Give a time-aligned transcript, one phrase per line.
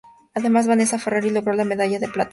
[0.33, 2.29] Además, Vanessa Ferrari logró la medalla de plata en la final de suelo.